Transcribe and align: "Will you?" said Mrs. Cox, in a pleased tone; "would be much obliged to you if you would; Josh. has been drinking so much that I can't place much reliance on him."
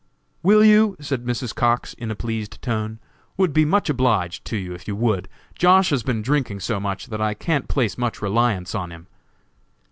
"Will 0.41 0.65
you?" 0.65 0.97
said 0.99 1.25
Mrs. 1.25 1.53
Cox, 1.53 1.93
in 1.93 2.09
a 2.09 2.15
pleased 2.15 2.59
tone; 2.63 2.97
"would 3.37 3.53
be 3.53 3.65
much 3.65 3.87
obliged 3.87 4.43
to 4.45 4.57
you 4.57 4.73
if 4.73 4.87
you 4.87 4.95
would; 4.95 5.29
Josh. 5.53 5.91
has 5.91 6.01
been 6.01 6.23
drinking 6.23 6.61
so 6.61 6.79
much 6.79 7.05
that 7.05 7.21
I 7.21 7.35
can't 7.35 7.67
place 7.69 7.99
much 7.99 8.19
reliance 8.19 8.73
on 8.73 8.89
him." 8.91 9.05